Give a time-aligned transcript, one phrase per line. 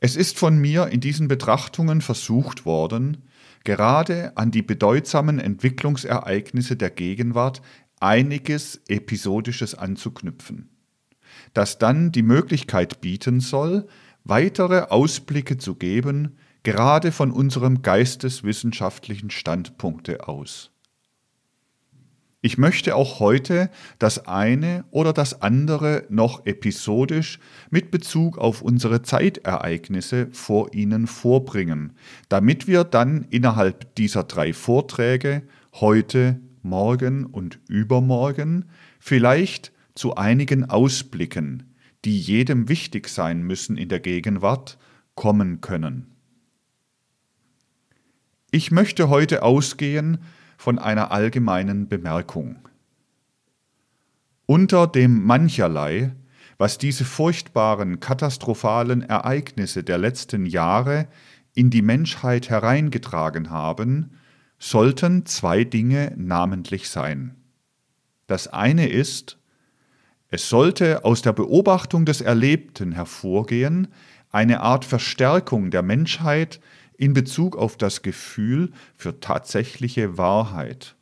[0.00, 3.24] Es ist von mir in diesen Betrachtungen versucht worden,
[3.64, 7.62] gerade an die bedeutsamen Entwicklungsereignisse der Gegenwart
[7.98, 10.70] einiges Episodisches anzuknüpfen,
[11.52, 13.88] das dann die Möglichkeit bieten soll,
[14.22, 20.70] weitere Ausblicke zu geben, gerade von unserem geisteswissenschaftlichen Standpunkte aus.
[22.48, 23.68] Ich möchte auch heute
[23.98, 31.92] das eine oder das andere noch episodisch mit Bezug auf unsere Zeitereignisse vor Ihnen vorbringen,
[32.30, 35.42] damit wir dann innerhalb dieser drei Vorträge
[35.74, 38.64] heute, morgen und übermorgen
[38.98, 41.74] vielleicht zu einigen Ausblicken,
[42.06, 44.78] die jedem wichtig sein müssen in der Gegenwart,
[45.14, 46.06] kommen können.
[48.50, 50.16] Ich möchte heute ausgehen
[50.58, 52.68] von einer allgemeinen Bemerkung.
[54.44, 56.16] Unter dem mancherlei,
[56.58, 61.06] was diese furchtbaren, katastrophalen Ereignisse der letzten Jahre
[61.54, 64.18] in die Menschheit hereingetragen haben,
[64.58, 67.36] sollten zwei Dinge namentlich sein.
[68.26, 69.38] Das eine ist,
[70.28, 73.88] es sollte aus der Beobachtung des Erlebten hervorgehen,
[74.30, 76.60] eine Art Verstärkung der Menschheit
[76.98, 80.96] in Bezug auf das Gefühl für tatsächliche Wahrheit.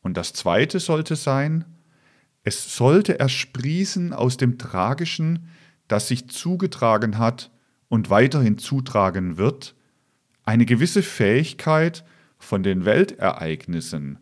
[0.00, 1.64] Und das Zweite sollte sein,
[2.44, 5.48] es sollte ersprießen aus dem Tragischen,
[5.88, 7.50] das sich zugetragen hat
[7.88, 9.74] und weiterhin zutragen wird,
[10.44, 12.04] eine gewisse Fähigkeit
[12.38, 14.18] von den Weltereignissen,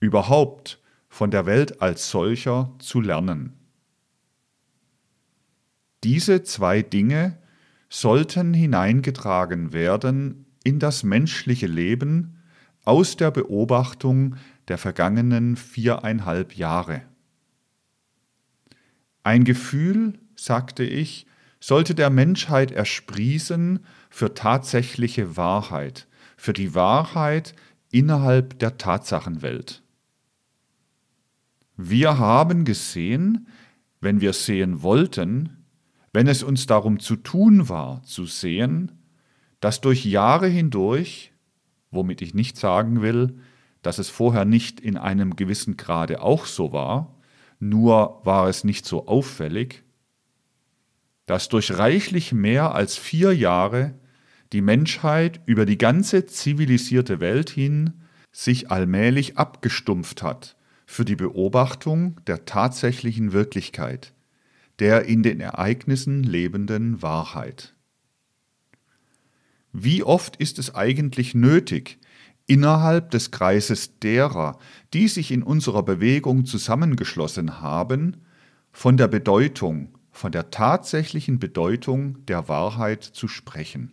[0.00, 3.54] überhaupt von der Welt als solcher zu lernen.
[6.04, 7.38] Diese zwei Dinge
[7.94, 12.42] sollten hineingetragen werden in das menschliche Leben
[12.84, 14.34] aus der Beobachtung
[14.66, 17.02] der vergangenen viereinhalb Jahre.
[19.22, 21.26] Ein Gefühl, sagte ich,
[21.60, 23.78] sollte der Menschheit ersprießen
[24.10, 27.54] für tatsächliche Wahrheit, für die Wahrheit
[27.92, 29.84] innerhalb der Tatsachenwelt.
[31.76, 33.46] Wir haben gesehen,
[34.00, 35.63] wenn wir sehen wollten,
[36.14, 38.92] wenn es uns darum zu tun war, zu sehen,
[39.58, 41.32] dass durch Jahre hindurch,
[41.90, 43.40] womit ich nicht sagen will,
[43.82, 47.16] dass es vorher nicht in einem gewissen Grade auch so war,
[47.58, 49.82] nur war es nicht so auffällig,
[51.26, 53.94] dass durch reichlich mehr als vier Jahre
[54.52, 62.20] die Menschheit über die ganze zivilisierte Welt hin sich allmählich abgestumpft hat für die Beobachtung
[62.26, 64.14] der tatsächlichen Wirklichkeit,
[64.78, 67.74] der in den Ereignissen lebenden Wahrheit.
[69.72, 71.98] Wie oft ist es eigentlich nötig,
[72.46, 74.58] innerhalb des Kreises derer,
[74.92, 78.18] die sich in unserer Bewegung zusammengeschlossen haben,
[78.70, 83.92] von der Bedeutung, von der tatsächlichen Bedeutung der Wahrheit zu sprechen.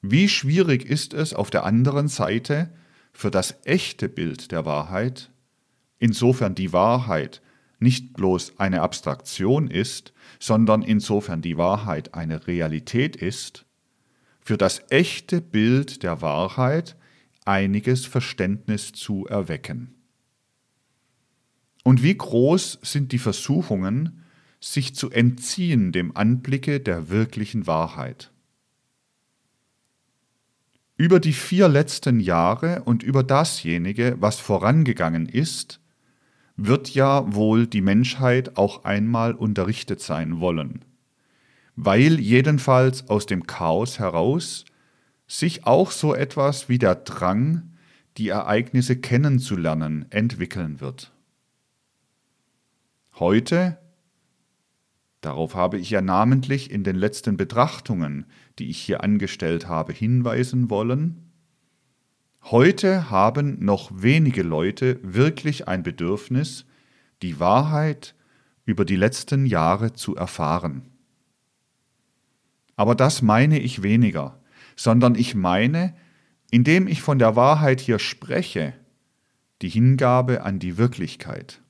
[0.00, 2.72] Wie schwierig ist es auf der anderen Seite
[3.12, 5.30] für das echte Bild der Wahrheit,
[5.98, 7.42] insofern die Wahrheit
[7.82, 13.66] nicht bloß eine Abstraktion ist, sondern insofern die Wahrheit eine Realität ist,
[14.40, 16.96] für das echte Bild der Wahrheit
[17.44, 19.94] einiges Verständnis zu erwecken.
[21.84, 24.22] Und wie groß sind die Versuchungen,
[24.60, 28.30] sich zu entziehen dem Anblicke der wirklichen Wahrheit.
[30.96, 35.80] Über die vier letzten Jahre und über dasjenige, was vorangegangen ist,
[36.66, 40.84] wird ja wohl die Menschheit auch einmal unterrichtet sein wollen,
[41.76, 44.64] weil jedenfalls aus dem Chaos heraus
[45.26, 47.72] sich auch so etwas wie der Drang,
[48.16, 51.12] die Ereignisse kennenzulernen, entwickeln wird.
[53.18, 53.78] Heute,
[55.20, 58.26] darauf habe ich ja namentlich in den letzten Betrachtungen,
[58.58, 61.31] die ich hier angestellt habe, hinweisen wollen,
[62.44, 66.66] Heute haben noch wenige Leute wirklich ein Bedürfnis,
[67.22, 68.14] die Wahrheit
[68.64, 70.82] über die letzten Jahre zu erfahren.
[72.74, 74.40] Aber das meine ich weniger,
[74.74, 75.94] sondern ich meine,
[76.50, 78.74] indem ich von der Wahrheit hier spreche,
[79.62, 81.62] die Hingabe an die Wirklichkeit.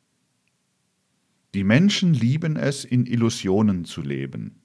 [1.55, 4.62] Die Menschen lieben es, in Illusionen zu leben.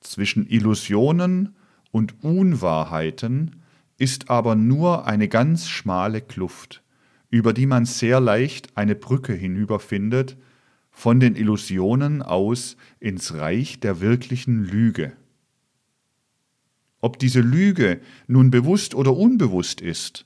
[0.00, 1.56] Zwischen Illusionen
[1.90, 3.62] und Unwahrheiten
[3.98, 6.82] ist aber nur eine ganz schmale Kluft,
[7.30, 10.36] über die man sehr leicht eine Brücke hinüberfindet,
[10.90, 15.12] von den Illusionen aus ins Reich der wirklichen Lüge.
[17.00, 20.24] Ob diese Lüge nun bewusst oder unbewusst ist,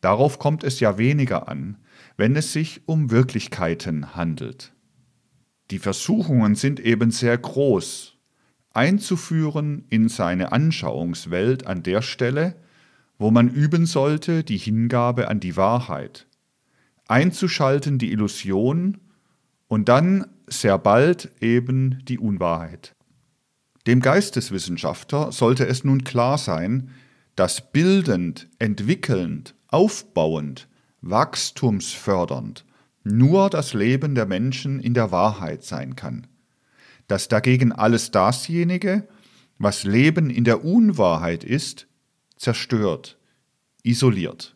[0.00, 1.76] darauf kommt es ja weniger an,
[2.16, 4.72] wenn es sich um Wirklichkeiten handelt.
[5.72, 8.16] Die Versuchungen sind eben sehr groß,
[8.72, 12.54] einzuführen in seine Anschauungswelt an der Stelle,
[13.18, 16.26] wo man üben sollte die Hingabe an die Wahrheit,
[17.08, 18.98] einzuschalten die Illusion
[19.68, 22.94] und dann sehr bald eben die Unwahrheit.
[23.86, 26.90] Dem Geisteswissenschaftler sollte es nun klar sein,
[27.36, 30.68] dass bildend, entwickelnd, aufbauend,
[31.02, 32.64] wachstumsfördernd
[33.04, 36.26] nur das Leben der Menschen in der Wahrheit sein kann,
[37.06, 39.06] dass dagegen alles dasjenige,
[39.58, 41.86] was Leben in der Unwahrheit ist,
[42.36, 43.18] zerstört,
[43.82, 44.54] isoliert.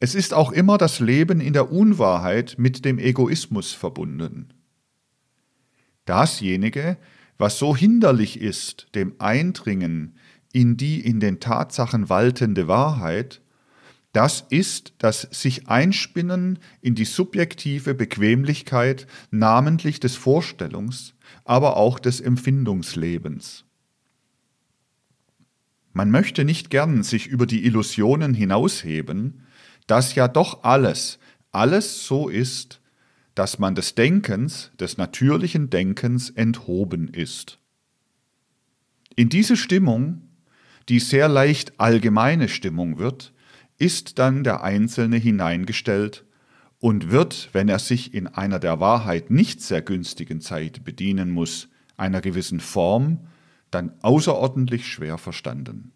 [0.00, 4.54] Es ist auch immer das Leben in der Unwahrheit mit dem Egoismus verbunden.
[6.04, 6.96] Dasjenige,
[7.36, 10.16] was so hinderlich ist dem Eindringen
[10.52, 13.42] in die in den Tatsachen waltende Wahrheit,
[14.12, 21.14] das ist das sich Einspinnen in die subjektive Bequemlichkeit namentlich des Vorstellungs,
[21.44, 23.67] aber auch des Empfindungslebens.
[25.92, 29.46] Man möchte nicht gern sich über die Illusionen hinausheben,
[29.86, 31.18] dass ja doch alles,
[31.50, 32.80] alles so ist,
[33.34, 37.58] dass man des Denkens, des natürlichen Denkens enthoben ist.
[39.16, 40.22] In diese Stimmung,
[40.88, 43.32] die sehr leicht allgemeine Stimmung wird,
[43.78, 46.24] ist dann der Einzelne hineingestellt
[46.80, 51.68] und wird, wenn er sich in einer der Wahrheit nicht sehr günstigen Zeit bedienen muss,
[51.96, 53.26] einer gewissen Form,
[53.70, 55.92] dann außerordentlich schwer verstanden.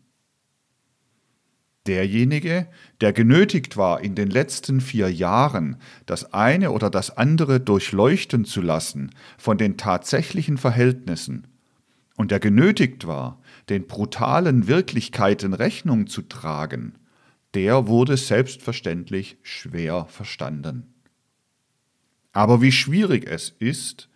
[1.87, 2.69] Derjenige,
[3.01, 5.77] der genötigt war, in den letzten vier Jahren
[6.07, 11.49] das eine oder das andere durchleuchten zu lassen von den tatsächlichen Verhältnissen,
[12.17, 16.95] und der genötigt war, den brutalen Wirklichkeiten Rechnung zu tragen,
[17.55, 20.95] der wurde selbstverständlich schwer verstanden.
[22.33, 24.09] Aber wie schwierig es ist,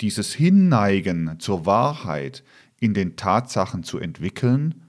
[0.00, 2.44] dieses Hinneigen zur Wahrheit
[2.84, 4.82] in den Tatsachen zu entwickeln,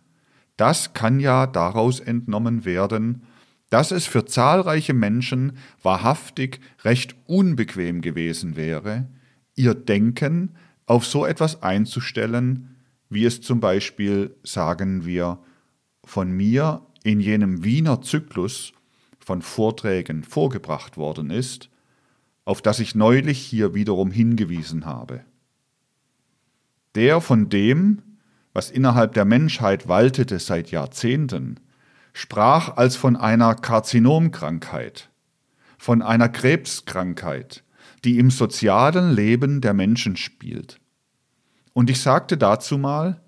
[0.57, 3.23] das kann ja daraus entnommen werden,
[3.69, 9.07] dass es für zahlreiche Menschen wahrhaftig recht unbequem gewesen wäre,
[9.55, 10.55] ihr Denken
[10.85, 12.75] auf so etwas einzustellen,
[13.09, 15.39] wie es zum Beispiel, sagen wir,
[16.03, 18.73] von mir in jenem Wiener Zyklus
[19.19, 21.69] von Vorträgen vorgebracht worden ist,
[22.43, 25.23] auf das ich neulich hier wiederum hingewiesen habe.
[26.95, 28.01] Der von dem,
[28.53, 31.59] was innerhalb der Menschheit waltete seit Jahrzehnten,
[32.13, 35.09] sprach als von einer Karzinomkrankheit,
[35.77, 37.63] von einer Krebskrankheit,
[38.05, 40.79] die im sozialen Leben der Menschen spielt.
[41.73, 43.21] Und ich sagte dazu mal,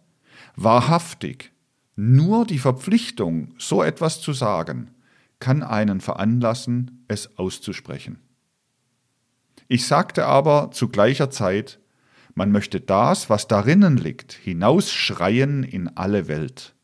[0.56, 1.52] wahrhaftig,
[1.98, 4.92] nur die Verpflichtung, so etwas zu sagen,
[5.40, 8.20] kann einen veranlassen, es auszusprechen.
[9.68, 11.80] Ich sagte aber zu gleicher Zeit,
[12.38, 16.76] man möchte das, was darinnen liegt, hinausschreien in alle Welt.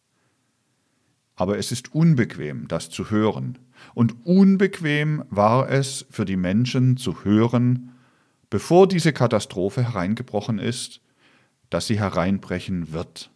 [1.35, 3.59] Aber es ist unbequem, das zu hören,
[3.93, 7.91] und unbequem war es für die Menschen zu hören,
[8.49, 11.01] bevor diese Katastrophe hereingebrochen ist,
[11.69, 13.29] dass sie hereinbrechen wird.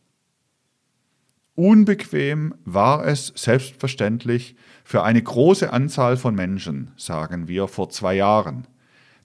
[1.53, 8.65] Unbequem war es selbstverständlich für eine große Anzahl von Menschen, sagen wir vor zwei Jahren,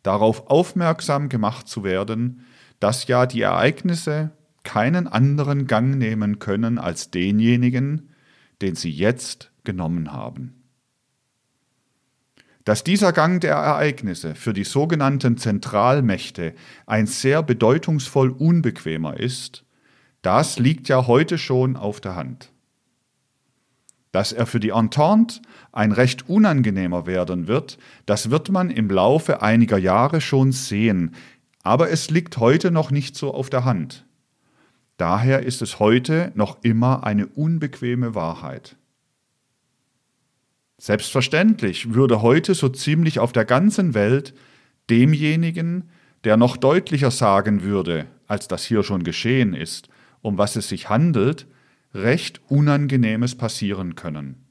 [0.03, 2.45] darauf aufmerksam gemacht zu werden,
[2.83, 4.33] dass ja die Ereignisse
[4.65, 8.11] keinen anderen Gang nehmen können als denjenigen,
[8.61, 10.65] den sie jetzt genommen haben.
[12.65, 19.65] Dass dieser Gang der Ereignisse für die sogenannten Zentralmächte ein sehr bedeutungsvoll unbequemer ist,
[20.23, 22.51] das liegt ja heute schon auf der Hand.
[24.11, 29.41] Dass er für die Entente ein recht unangenehmer werden wird, das wird man im Laufe
[29.41, 31.15] einiger Jahre schon sehen,
[31.63, 34.05] aber es liegt heute noch nicht so auf der Hand.
[34.97, 38.77] Daher ist es heute noch immer eine unbequeme Wahrheit.
[40.79, 44.35] Selbstverständlich würde heute so ziemlich auf der ganzen Welt
[44.91, 45.91] demjenigen,
[46.25, 49.89] der noch deutlicher sagen würde, als das hier schon geschehen ist,
[50.21, 51.47] um was es sich handelt,
[51.95, 54.47] recht Unangenehmes passieren können.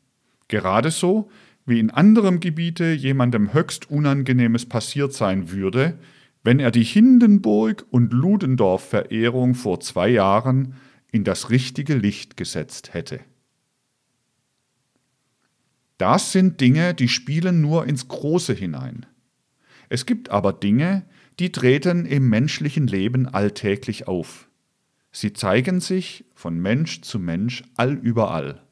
[0.48, 1.30] Gerade so,
[1.66, 5.98] wie in anderem Gebiete jemandem höchst Unangenehmes passiert sein würde,
[6.44, 10.76] wenn er die Hindenburg- und Ludendorff-Verehrung vor zwei Jahren
[11.12, 13.20] in das richtige Licht gesetzt hätte.
[15.98, 19.06] Das sind Dinge, die spielen nur ins Große hinein.
[19.88, 21.06] Es gibt aber Dinge,
[21.40, 24.48] die treten im menschlichen Leben alltäglich auf.
[25.12, 28.64] Sie zeigen sich von Mensch zu Mensch allüberall.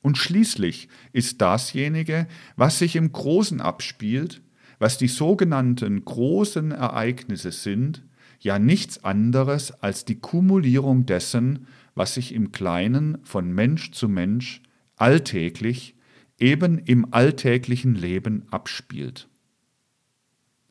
[0.00, 4.40] Und schließlich ist dasjenige, was sich im Großen abspielt,
[4.78, 8.02] was die sogenannten großen Ereignisse sind,
[8.40, 14.62] ja nichts anderes als die Kumulierung dessen, was sich im Kleinen von Mensch zu Mensch
[14.96, 15.94] alltäglich,
[16.38, 19.28] eben im alltäglichen Leben abspielt.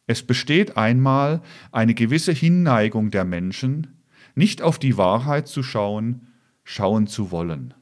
[0.07, 4.01] Es besteht einmal eine gewisse Hinneigung der Menschen,
[4.35, 6.27] nicht auf die Wahrheit zu schauen,
[6.63, 7.73] schauen zu wollen.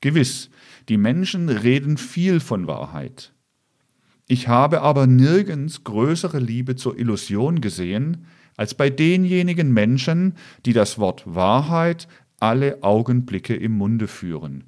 [0.00, 0.50] Gewiss,
[0.88, 3.34] die Menschen reden viel von Wahrheit.
[4.28, 10.98] Ich habe aber nirgends größere Liebe zur Illusion gesehen, als bei denjenigen Menschen, die das
[10.98, 12.08] Wort Wahrheit
[12.40, 14.64] alle Augenblicke im Munde führen.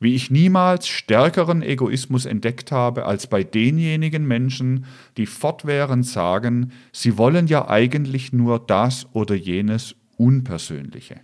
[0.00, 4.86] Wie ich niemals stärkeren Egoismus entdeckt habe als bei denjenigen Menschen,
[5.16, 11.20] die fortwährend sagen, sie wollen ja eigentlich nur das oder jenes Unpersönliche.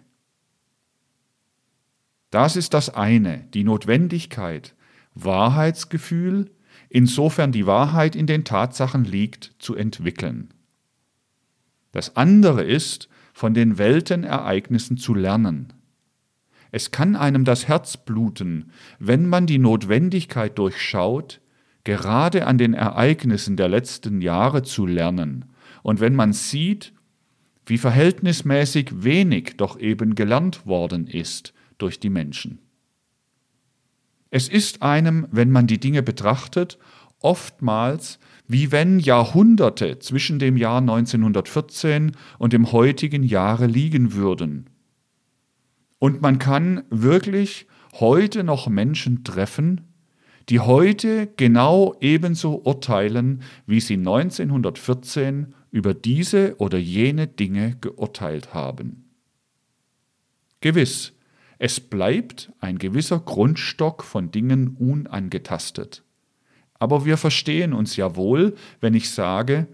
[2.31, 4.75] Das ist das eine, die Notwendigkeit,
[5.15, 6.51] Wahrheitsgefühl,
[6.95, 10.55] insofern die Wahrheit in den Tatsachen liegt, zu entwickeln.
[11.91, 15.73] Das andere ist, von den Weltenereignissen zu lernen.
[16.71, 18.71] Es kann einem das Herz bluten,
[19.01, 21.41] wenn man die Notwendigkeit durchschaut,
[21.83, 25.47] gerade an den Ereignissen der letzten Jahre zu lernen,
[25.83, 26.93] und wenn man sieht,
[27.67, 32.64] wie verhältnismäßig wenig doch eben gelernt worden ist durch die Menschen.
[34.35, 36.77] Es ist einem, wenn man die Dinge betrachtet,
[37.21, 44.71] oftmals wie wenn Jahrhunderte zwischen dem Jahr 1914 und dem heutigen Jahre liegen würden.
[46.01, 49.83] Und man kann wirklich heute noch Menschen treffen,
[50.49, 59.05] die heute genau ebenso urteilen, wie sie 1914 über diese oder jene Dinge geurteilt haben.
[60.61, 61.13] Gewiss,
[61.59, 66.03] es bleibt ein gewisser Grundstock von Dingen unangetastet.
[66.79, 69.69] Aber wir verstehen uns ja wohl, wenn ich sage,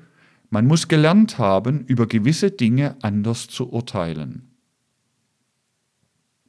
[0.51, 4.51] man muss gelernt haben, über gewisse Dinge anders zu urteilen.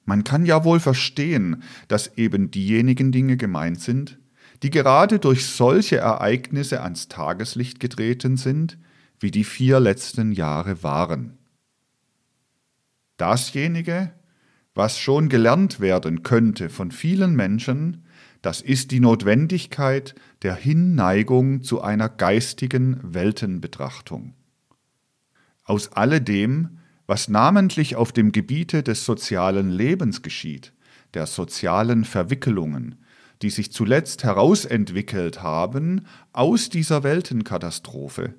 [0.05, 4.19] Man kann ja wohl verstehen, dass eben diejenigen Dinge gemeint sind,
[4.63, 8.77] die gerade durch solche Ereignisse ans Tageslicht getreten sind,
[9.19, 11.37] wie die vier letzten Jahre waren.
[13.17, 14.11] Dasjenige,
[14.81, 18.03] was schon gelernt werden könnte von vielen Menschen,
[18.41, 24.33] das ist die Notwendigkeit der Hinneigung zu einer geistigen Weltenbetrachtung.
[25.65, 30.73] Aus alledem, was namentlich auf dem Gebiete des sozialen Lebens geschieht,
[31.13, 32.95] der sozialen Verwickelungen,
[33.43, 38.33] die sich zuletzt herausentwickelt haben aus dieser Weltenkatastrophe,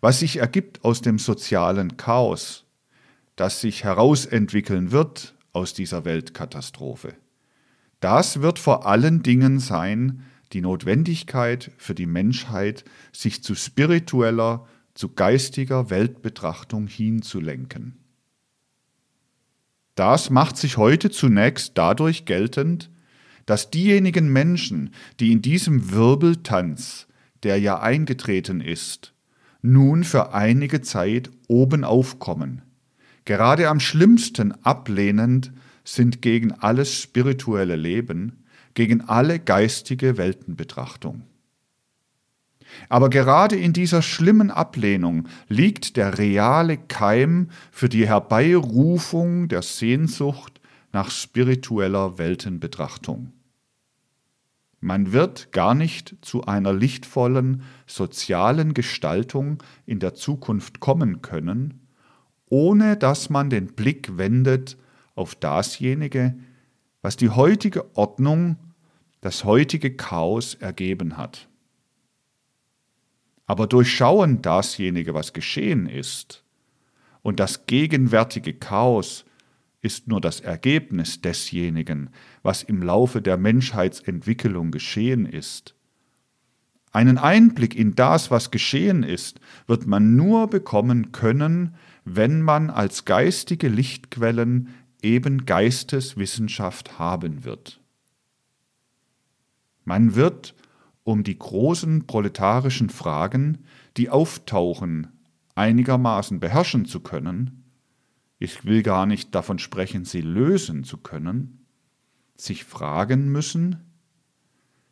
[0.00, 2.64] was sich ergibt aus dem sozialen Chaos,
[3.36, 7.14] das sich herausentwickeln wird aus dieser Weltkatastrophe.
[8.00, 15.10] Das wird vor allen Dingen sein die Notwendigkeit für die Menschheit, sich zu spiritueller, zu
[15.10, 17.96] geistiger Weltbetrachtung hinzulenken.
[19.94, 22.90] Das macht sich heute zunächst dadurch geltend,
[23.46, 24.90] dass diejenigen Menschen,
[25.20, 27.06] die in diesem Wirbeltanz,
[27.42, 29.14] der ja eingetreten ist,
[29.62, 32.62] nun für einige Zeit oben aufkommen,
[33.24, 35.52] gerade am schlimmsten ablehnend
[35.84, 41.22] sind gegen alles spirituelle Leben, gegen alle geistige Weltenbetrachtung.
[42.88, 50.60] Aber gerade in dieser schlimmen Ablehnung liegt der reale Keim für die Herbeirufung der Sehnsucht
[50.92, 53.32] nach spiritueller Weltenbetrachtung.
[54.80, 61.81] Man wird gar nicht zu einer lichtvollen sozialen Gestaltung in der Zukunft kommen können,
[62.52, 64.76] ohne dass man den Blick wendet
[65.14, 66.36] auf dasjenige,
[67.00, 68.58] was die heutige Ordnung,
[69.22, 71.48] das heutige Chaos ergeben hat.
[73.46, 76.44] Aber durchschauen dasjenige, was geschehen ist,
[77.22, 79.24] und das gegenwärtige Chaos
[79.80, 82.10] ist nur das Ergebnis desjenigen,
[82.42, 85.74] was im Laufe der Menschheitsentwicklung geschehen ist.
[86.90, 93.04] Einen Einblick in das, was geschehen ist, wird man nur bekommen können, wenn man als
[93.04, 94.68] geistige Lichtquellen
[95.02, 97.80] eben Geisteswissenschaft haben wird.
[99.84, 100.54] Man wird,
[101.04, 103.64] um die großen proletarischen Fragen,
[103.96, 105.08] die auftauchen,
[105.54, 107.64] einigermaßen beherrschen zu können,
[108.38, 111.64] ich will gar nicht davon sprechen, sie lösen zu können,
[112.36, 113.76] sich fragen müssen,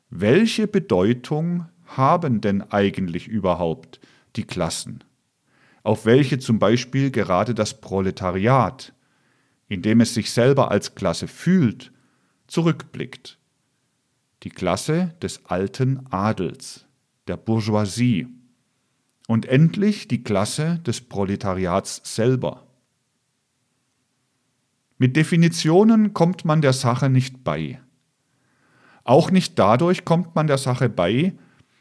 [0.08, 4.00] welche Bedeutung haben denn eigentlich überhaupt
[4.36, 5.02] die Klassen,
[5.82, 8.92] auf welche zum Beispiel gerade das Proletariat
[9.70, 11.92] indem es sich selber als Klasse fühlt,
[12.48, 13.38] zurückblickt.
[14.42, 16.86] Die Klasse des alten Adels,
[17.28, 18.26] der Bourgeoisie
[19.28, 22.66] und endlich die Klasse des Proletariats selber.
[24.98, 27.80] Mit Definitionen kommt man der Sache nicht bei.
[29.04, 31.34] Auch nicht dadurch kommt man der Sache bei,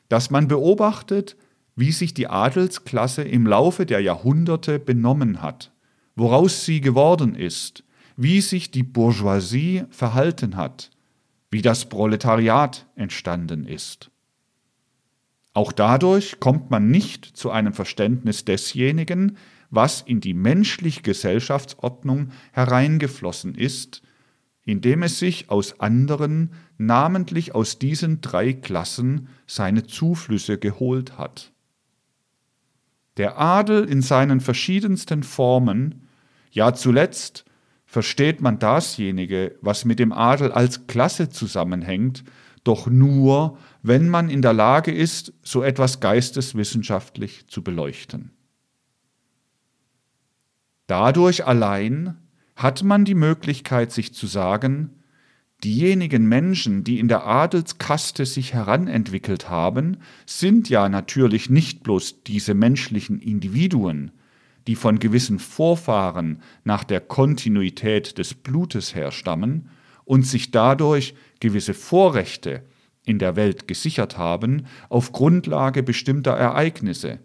[0.10, 1.36] dass man beobachtet,
[1.80, 5.72] wie sich die Adelsklasse im Laufe der Jahrhunderte benommen hat,
[6.14, 7.86] woraus sie geworden ist,
[8.18, 10.92] wie sich die Bourgeoisie verhalten hat,
[11.52, 14.12] wie das Proletariat entstanden ist.
[15.54, 19.38] Auch dadurch kommt man nicht zu einem Verständnis desjenigen,
[19.70, 24.02] was in die menschliche Gesellschaftsordnung hereingeflossen ist,
[24.66, 31.54] indem es sich aus anderen, namentlich aus diesen drei Klassen, seine Zuflüsse geholt hat.
[33.20, 36.08] Der Adel in seinen verschiedensten Formen,
[36.52, 37.44] ja zuletzt
[37.86, 42.24] versteht man dasjenige, was mit dem Adel als Klasse zusammenhängt,
[42.64, 48.32] doch nur, wenn man in der Lage ist, so etwas geisteswissenschaftlich zu beleuchten.
[50.88, 52.16] Dadurch allein
[52.56, 54.99] hat man die Möglichkeit, sich zu sagen,
[55.64, 62.54] diejenigen Menschen, die in der Adelskaste sich heranentwickelt haben, sind ja natürlich nicht bloß diese
[62.54, 64.12] menschlichen Individuen,
[64.68, 69.70] die von gewissen Vorfahren nach der Kontinuität des Blutes herstammen
[70.06, 72.64] und sich dadurch gewisse Vorrechte
[73.06, 77.20] in der Welt gesichert haben auf Grundlage bestimmter Ereignisse,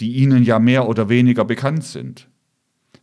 [0.00, 2.28] die ihnen ja mehr oder weniger bekannt sind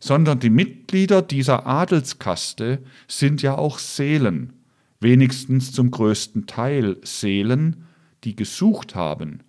[0.02, 4.52] sondern die Mitglieder dieser Adelskaste sind ja auch Seelen,
[4.98, 7.86] wenigstens zum größten Teil Seelen,
[8.24, 9.44] die gesucht haben,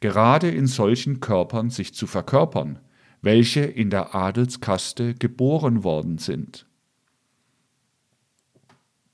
[0.00, 2.78] gerade in solchen Körpern sich zu verkörpern,
[3.20, 6.64] welche in der Adelskaste geboren worden sind.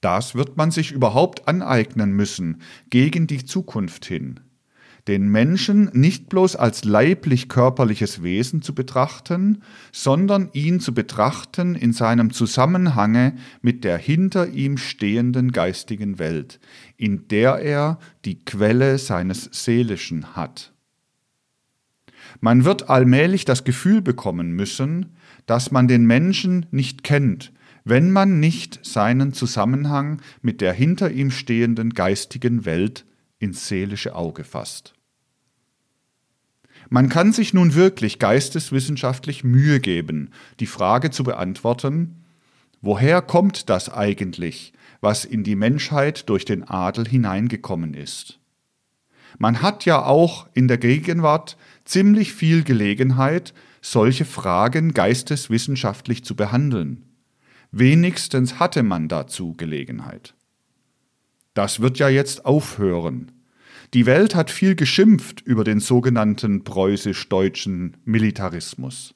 [0.00, 4.38] Das wird man sich überhaupt aneignen müssen gegen die Zukunft hin
[5.06, 12.32] den Menschen nicht bloß als leiblich-körperliches Wesen zu betrachten, sondern ihn zu betrachten in seinem
[12.32, 16.59] Zusammenhange mit der hinter ihm stehenden geistigen Welt,
[16.96, 20.72] in der er die Quelle seines Seelischen hat.
[22.40, 27.52] Man wird allmählich das Gefühl bekommen müssen, dass man den Menschen nicht kennt,
[27.85, 33.05] wenn man nicht seinen Zusammenhang mit der hinter ihm stehenden geistigen Welt
[33.38, 34.94] ins seelische Auge fasst.
[36.90, 42.25] Man kann sich nun wirklich geisteswissenschaftlich Mühe geben, die Frage zu beantworten,
[42.83, 48.38] woher kommt das eigentlich, was in die Menschheit durch den Adel hineingekommen ist?
[49.38, 57.05] Man hat ja auch in der Gegenwart ziemlich viel Gelegenheit, solche Fragen geisteswissenschaftlich zu behandeln.
[57.70, 60.35] Wenigstens hatte man dazu Gelegenheit.
[61.55, 63.33] Das wird ja jetzt aufhören.
[63.94, 69.14] Die Welt hat viel geschimpft über den sogenannten preußisch-deutschen Militarismus.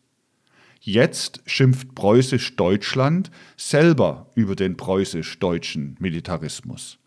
[0.79, 7.01] Jetzt schimpft preußisch-Deutschland selber über den preußisch-deutschen Militarismus.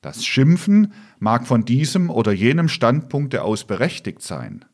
[0.00, 4.64] Das Schimpfen mag von diesem oder jenem Standpunkte aus berechtigt sein.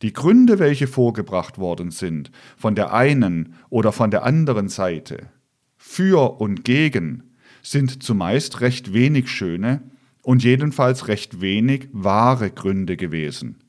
[0.00, 5.28] Die Gründe, welche vorgebracht worden sind, von der einen oder von der anderen Seite,
[5.76, 9.82] für und gegen, sind zumeist recht wenig schöne
[10.26, 13.62] und jedenfalls recht wenig wahre Gründe gewesen,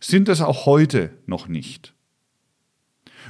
[0.00, 1.94] sind es auch heute noch nicht.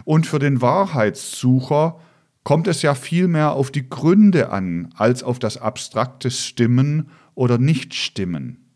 [0.05, 1.99] Und für den Wahrheitssucher
[2.45, 8.67] kommt es ja vielmehr auf die Gründe an, als auf das abstrakte Stimmen oder Nichtstimmen.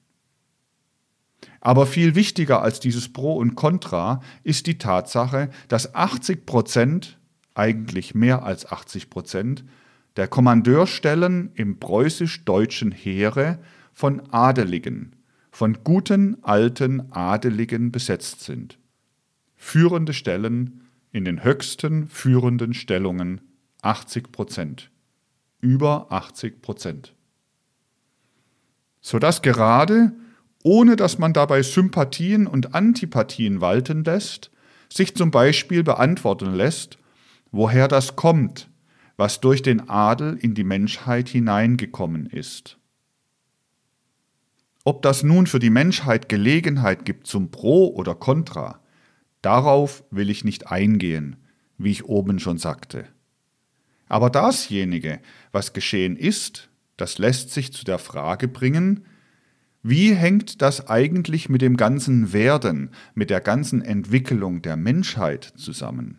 [1.61, 7.19] Aber viel wichtiger als dieses Pro und Contra ist die Tatsache, dass 80 Prozent,
[7.53, 9.63] eigentlich mehr als 80 Prozent,
[10.17, 13.59] der Kommandeurstellen im preußisch-deutschen Heere
[13.93, 15.17] von Adeligen,
[15.51, 18.79] von guten alten Adeligen besetzt sind.
[19.57, 23.41] Führende Stellen in den höchsten führenden Stellungen
[23.83, 24.91] 80 Prozent.
[25.61, 27.15] Über 80 Prozent.
[29.01, 30.13] Sodass gerade,
[30.63, 34.51] ohne dass man dabei Sympathien und Antipathien walten lässt,
[34.93, 36.99] sich zum Beispiel beantworten lässt,
[37.51, 38.69] woher das kommt,
[39.17, 42.79] was durch den Adel in die Menschheit hineingekommen ist.
[44.85, 48.81] Ob das nun für die Menschheit Gelegenheit gibt zum Pro oder Contra,
[49.43, 51.37] darauf will ich nicht eingehen,
[51.77, 53.07] wie ich oben schon sagte.
[54.09, 55.21] Aber dasjenige,
[55.53, 59.05] was geschehen ist, das lässt sich zu der Frage bringen,
[59.83, 66.19] wie hängt das eigentlich mit dem ganzen Werden, mit der ganzen Entwicklung der Menschheit zusammen?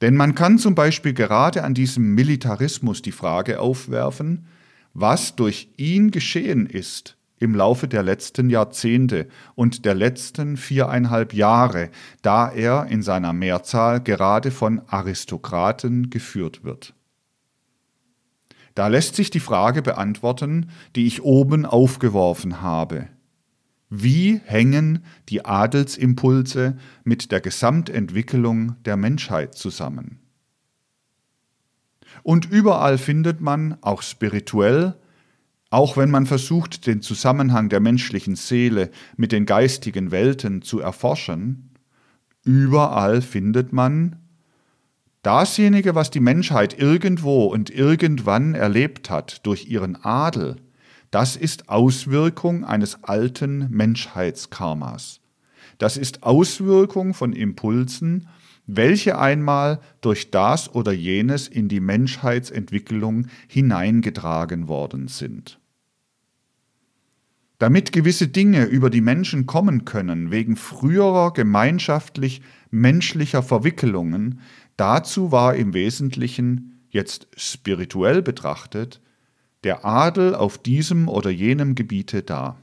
[0.00, 4.46] Denn man kann zum Beispiel gerade an diesem Militarismus die Frage aufwerfen,
[4.94, 11.90] was durch ihn geschehen ist, im Laufe der letzten Jahrzehnte und der letzten viereinhalb Jahre,
[12.22, 16.94] da er in seiner Mehrzahl gerade von Aristokraten geführt wird.
[18.74, 23.08] Da lässt sich die Frage beantworten, die ich oben aufgeworfen habe.
[23.90, 30.20] Wie hängen die Adelsimpulse mit der Gesamtentwicklung der Menschheit zusammen?
[32.28, 34.96] Und überall findet man, auch spirituell,
[35.70, 41.70] auch wenn man versucht, den Zusammenhang der menschlichen Seele mit den geistigen Welten zu erforschen,
[42.44, 44.16] überall findet man
[45.22, 50.56] dasjenige, was die Menschheit irgendwo und irgendwann erlebt hat durch ihren Adel,
[51.10, 55.20] das ist Auswirkung eines alten Menschheitskarmas.
[55.78, 58.28] Das ist Auswirkung von Impulsen,
[58.68, 65.58] welche einmal durch das oder jenes in die Menschheitsentwicklung hineingetragen worden sind.
[67.58, 74.40] Damit gewisse Dinge über die Menschen kommen können, wegen früherer gemeinschaftlich menschlicher Verwickelungen,
[74.76, 79.00] dazu war im Wesentlichen, jetzt spirituell betrachtet,
[79.64, 82.58] der Adel auf diesem oder jenem Gebiete da.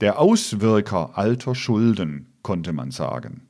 [0.00, 3.48] Der Auswirker alter Schulden, konnte man sagen.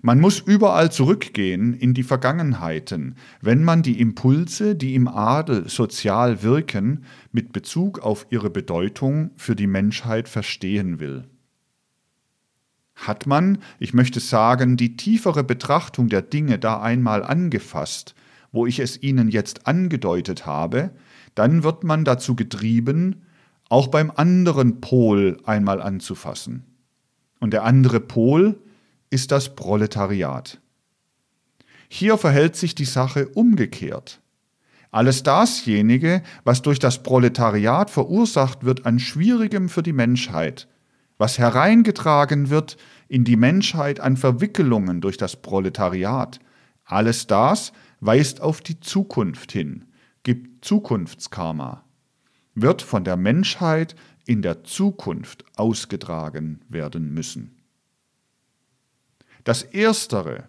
[0.00, 6.42] Man muss überall zurückgehen in die Vergangenheiten, wenn man die Impulse, die im Adel sozial
[6.42, 11.24] wirken, mit Bezug auf ihre Bedeutung für die Menschheit verstehen will.
[12.94, 18.14] Hat man, ich möchte sagen, die tiefere Betrachtung der Dinge da einmal angefasst,
[18.50, 20.90] wo ich es Ihnen jetzt angedeutet habe,
[21.34, 23.22] dann wird man dazu getrieben,
[23.68, 26.64] auch beim anderen Pol einmal anzufassen.
[27.40, 28.58] Und der andere Pol
[29.10, 30.60] ist das Proletariat.
[31.88, 34.20] Hier verhält sich die Sache umgekehrt.
[34.90, 40.68] Alles dasjenige, was durch das Proletariat verursacht wird an Schwierigem für die Menschheit,
[41.18, 42.76] was hereingetragen wird
[43.08, 46.40] in die Menschheit an Verwickelungen durch das Proletariat,
[46.84, 49.86] alles das weist auf die Zukunft hin,
[50.22, 51.84] gibt Zukunftskarma,
[52.54, 53.94] wird von der Menschheit
[54.26, 57.57] in der Zukunft ausgetragen werden müssen.
[59.48, 60.44] Das Erstere,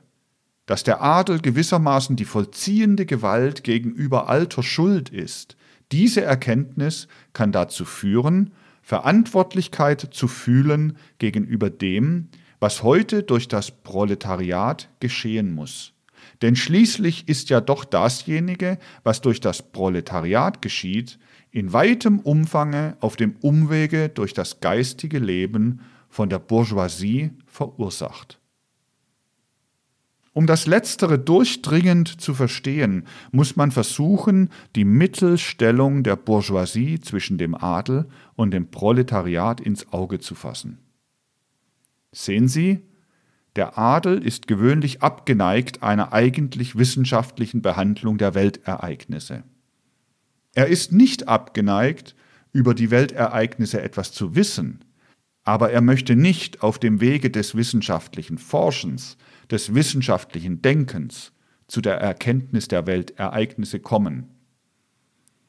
[0.65, 5.55] dass der Adel gewissermaßen die vollziehende Gewalt gegenüber alter Schuld ist,
[5.93, 12.27] diese Erkenntnis kann dazu führen, Verantwortlichkeit zu fühlen gegenüber dem,
[12.59, 15.93] was heute durch das Proletariat geschehen muss.
[16.41, 21.19] Denn schließlich ist ja doch dasjenige, was durch das Proletariat geschieht,
[21.51, 28.39] in weitem Umfange auf dem Umwege durch das geistige Leben von der Bourgeoisie verursacht.
[30.33, 37.55] Um das Letztere durchdringend zu verstehen, muss man versuchen, die Mittelstellung der Bourgeoisie zwischen dem
[37.55, 40.79] Adel und dem Proletariat ins Auge zu fassen.
[42.11, 42.81] Sehen Sie,
[43.55, 49.43] der Adel ist gewöhnlich abgeneigt einer eigentlich wissenschaftlichen Behandlung der Weltereignisse.
[50.53, 52.15] Er ist nicht abgeneigt,
[52.51, 54.83] über die Weltereignisse etwas zu wissen,
[55.49, 59.17] aber er möchte nicht auf dem Wege des wissenschaftlichen Forschens,
[59.49, 61.31] des wissenschaftlichen Denkens
[61.65, 64.27] zu der Erkenntnis der Weltereignisse kommen.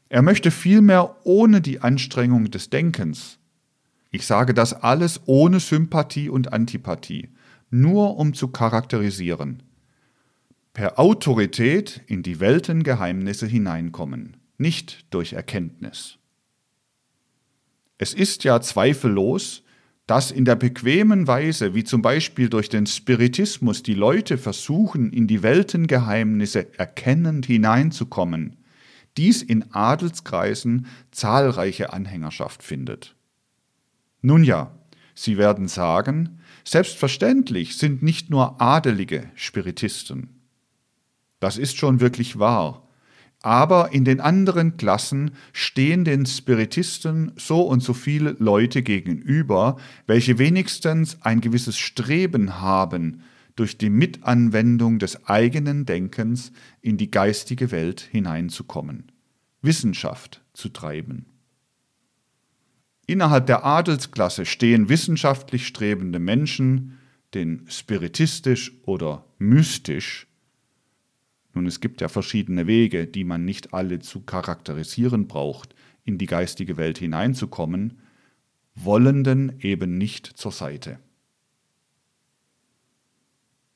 [0.08, 3.38] Er möchte vielmehr ohne die Anstrengung des Denkens,
[4.10, 7.28] ich sage das alles ohne Sympathie und Antipathie,
[7.68, 9.62] nur um zu charakterisieren.
[10.72, 16.16] Per Autorität in die Weltengeheimnisse hineinkommen, nicht durch Erkenntnis.
[17.98, 19.62] Es ist ja zweifellos,
[20.10, 25.28] dass in der bequemen Weise, wie zum Beispiel durch den Spiritismus, die Leute versuchen, in
[25.28, 28.56] die Weltengeheimnisse erkennend hineinzukommen,
[29.16, 33.14] dies in Adelskreisen zahlreiche Anhängerschaft findet.
[34.20, 34.74] Nun ja,
[35.14, 40.40] Sie werden sagen, Selbstverständlich sind nicht nur Adelige Spiritisten.
[41.38, 42.88] Das ist schon wirklich wahr.
[43.42, 50.38] Aber in den anderen Klassen stehen den Spiritisten so und so viele Leute gegenüber, welche
[50.38, 53.22] wenigstens ein gewisses Streben haben,
[53.56, 59.12] durch die Mitanwendung des eigenen Denkens in die geistige Welt hineinzukommen,
[59.60, 61.26] Wissenschaft zu treiben.
[63.06, 66.98] Innerhalb der Adelsklasse stehen wissenschaftlich strebende Menschen,
[67.34, 70.26] den spiritistisch oder mystisch,
[71.52, 76.26] nun es gibt ja verschiedene Wege, die man nicht alle zu charakterisieren braucht, in die
[76.26, 78.00] geistige Welt hineinzukommen,
[78.74, 80.98] Wollenden eben nicht zur Seite.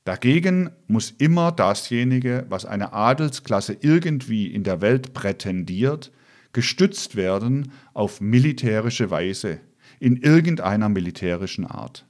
[0.05, 6.13] Dagegen muss immer dasjenige, was eine Adelsklasse irgendwie in der Welt prätendiert,
[6.53, 9.61] gestützt werden auf militärische Weise,
[9.99, 12.07] in irgendeiner militärischen Art.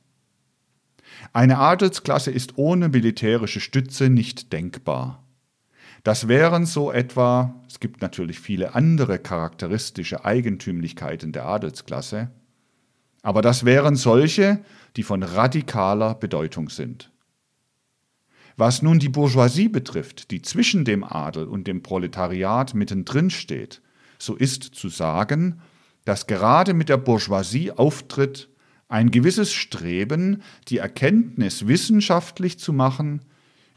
[1.33, 5.24] Eine Adelsklasse ist ohne militärische Stütze nicht denkbar.
[6.05, 12.31] Das wären so etwa, es gibt natürlich viele andere charakteristische Eigentümlichkeiten der Adelsklasse,
[13.23, 14.63] aber das wären solche,
[14.97, 17.11] die von radikaler Bedeutung sind.
[18.57, 23.81] Was nun die Bourgeoisie betrifft, die zwischen dem Adel und dem Proletariat mittendrin steht,
[24.19, 25.63] so ist zu sagen,
[26.05, 28.51] dass gerade mit der Bourgeoisie auftritt
[28.89, 33.23] ein gewisses Streben, die Erkenntnis wissenschaftlich zu machen,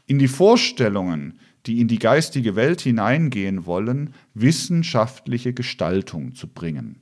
[0.06, 7.00] in die Vorstellungen, die in die geistige Welt hineingehen wollen, wissenschaftliche Gestaltung zu bringen.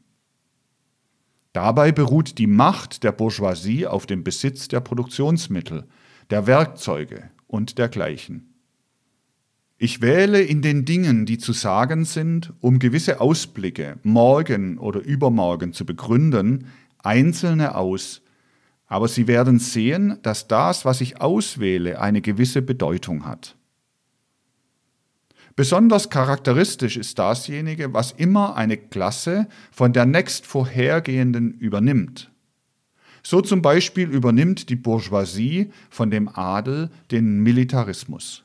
[1.52, 5.84] Dabei beruht die Macht der Bourgeoisie auf dem Besitz der Produktionsmittel,
[6.30, 8.52] der Werkzeuge und dergleichen.
[9.78, 15.72] Ich wähle in den Dingen, die zu sagen sind, um gewisse Ausblicke morgen oder übermorgen
[15.72, 16.66] zu begründen,
[16.98, 18.22] einzelne aus,
[18.86, 23.56] aber Sie werden sehen, dass das, was ich auswähle, eine gewisse Bedeutung hat.
[25.56, 32.30] Besonders charakteristisch ist dasjenige, was immer eine Klasse von der nächst vorhergehenden übernimmt.
[33.22, 38.44] So zum Beispiel übernimmt die Bourgeoisie von dem Adel den Militarismus.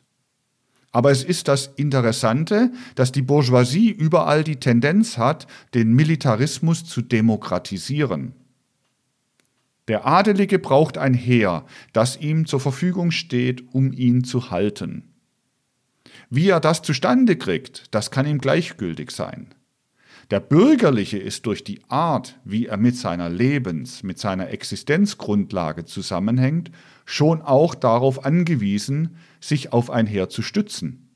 [0.94, 7.02] Aber es ist das Interessante, dass die Bourgeoisie überall die Tendenz hat, den Militarismus zu
[7.02, 8.34] demokratisieren.
[9.90, 15.11] Der Adelige braucht ein Heer, das ihm zur Verfügung steht, um ihn zu halten.
[16.34, 19.54] Wie er das zustande kriegt, das kann ihm gleichgültig sein.
[20.30, 26.72] Der Bürgerliche ist durch die Art, wie er mit seiner Lebens-, mit seiner Existenzgrundlage zusammenhängt,
[27.04, 31.10] schon auch darauf angewiesen, sich auf ein Heer zu stützen.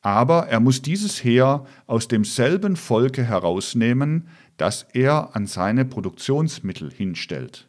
[0.00, 4.26] Aber er muss dieses Heer aus demselben Volke herausnehmen,
[4.56, 7.68] das er an seine Produktionsmittel hinstellt.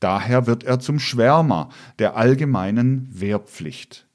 [0.00, 1.68] Daher wird er zum Schwärmer
[2.00, 4.08] der allgemeinen Wehrpflicht.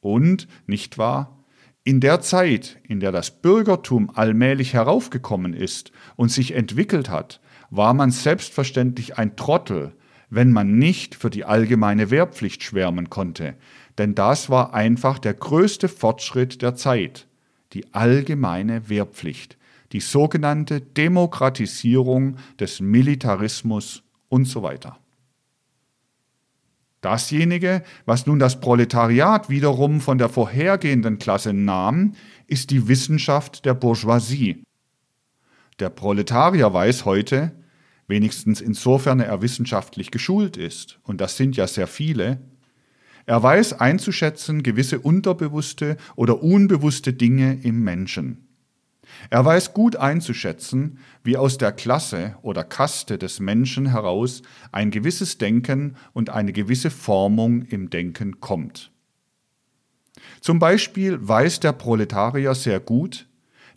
[0.00, 1.44] Und, nicht wahr,
[1.84, 7.94] in der Zeit, in der das Bürgertum allmählich heraufgekommen ist und sich entwickelt hat, war
[7.94, 9.94] man selbstverständlich ein Trottel,
[10.28, 13.56] wenn man nicht für die allgemeine Wehrpflicht schwärmen konnte,
[13.98, 17.26] denn das war einfach der größte Fortschritt der Zeit,
[17.72, 19.56] die allgemeine Wehrpflicht,
[19.92, 24.98] die sogenannte Demokratisierung des Militarismus und so weiter.
[27.00, 32.12] Dasjenige, was nun das Proletariat wiederum von der vorhergehenden Klasse nahm,
[32.46, 34.62] ist die Wissenschaft der Bourgeoisie.
[35.78, 37.52] Der Proletarier weiß heute,
[38.06, 42.40] wenigstens insofern er wissenschaftlich geschult ist, und das sind ja sehr viele,
[43.24, 48.49] er weiß einzuschätzen gewisse unterbewusste oder unbewusste Dinge im Menschen.
[49.28, 54.42] Er weiß gut einzuschätzen, wie aus der Klasse oder Kaste des Menschen heraus
[54.72, 58.90] ein gewisses Denken und eine gewisse Formung im Denken kommt.
[60.40, 63.28] Zum Beispiel weiß der Proletarier sehr gut,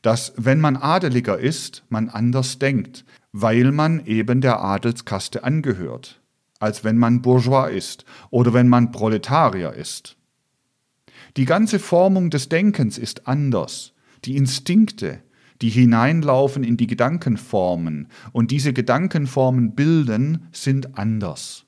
[0.01, 6.21] dass wenn man Adeliger ist, man anders denkt, weil man eben der Adelskaste angehört,
[6.59, 10.17] als wenn man Bourgeois ist oder wenn man Proletarier ist.
[11.37, 13.92] Die ganze Formung des Denkens ist anders,
[14.25, 15.21] die Instinkte,
[15.61, 21.65] die hineinlaufen in die Gedankenformen und diese Gedankenformen bilden, sind anders.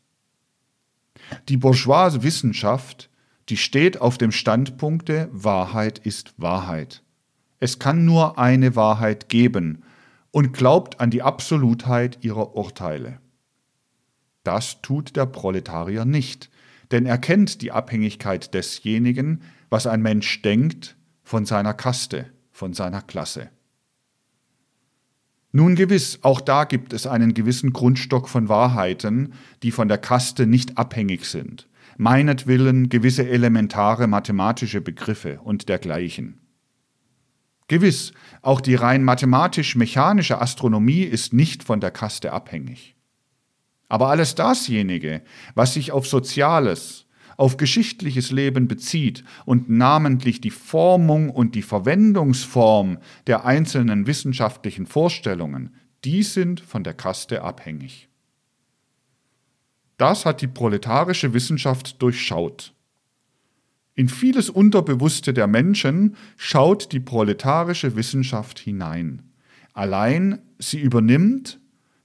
[1.48, 3.10] Die bourgeoise Wissenschaft,
[3.50, 7.04] die steht auf dem Standpunkte, Wahrheit ist Wahrheit.
[7.60, 9.84] Es kann nur eine Wahrheit geben
[10.32, 13.20] und glaubt an die Absolutheit ihrer Urteile.
[14.44, 16.50] Das tut der Proletarier nicht,
[16.92, 23.02] denn er kennt die Abhängigkeit desjenigen, was ein Mensch denkt, von seiner Kaste von seiner
[23.02, 23.50] Klasse.
[25.52, 30.48] Nun gewiss, auch da gibt es einen gewissen Grundstock von Wahrheiten, die von der Kaste
[30.48, 36.40] nicht abhängig sind, meinetwillen gewisse elementare mathematische Begriffe und dergleichen.
[37.68, 42.96] Gewiss, auch die rein mathematisch-mechanische Astronomie ist nicht von der Kaste abhängig.
[43.90, 45.24] Aber alles dasjenige,
[45.56, 47.05] was sich auf Soziales,
[47.38, 55.76] auf geschichtliches Leben bezieht und namentlich die Formung und die Verwendungsform der einzelnen wissenschaftlichen Vorstellungen,
[56.04, 58.10] die sind von der Kaste abhängig.
[59.98, 62.74] Das hat die proletarische Wissenschaft durchschaut.
[63.96, 69.32] In vieles Unterbewusste der Menschen schaut die proletarische Wissenschaft hinein.
[69.74, 71.60] Allein sie übernimmt,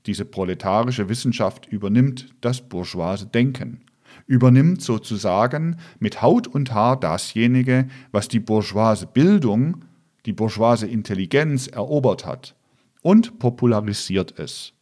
[0.06, 3.84] diese proletarische Wissenschaft übernimmt das bourgeoise Denken
[4.30, 9.84] übernimmt sozusagen mit Haut und Haar dasjenige, was die bourgeoise Bildung,
[10.24, 12.54] die bourgeoise Intelligenz erobert hat
[13.02, 14.72] und popularisiert es.